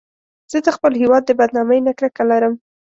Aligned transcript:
زه 0.51 0.57
د 0.65 0.67
خپل 0.75 0.93
هېواد 1.01 1.23
د 1.25 1.31
بدنامۍ 1.39 1.79
نه 1.87 1.93
کرکه 1.99 2.23
لرم 2.31 2.53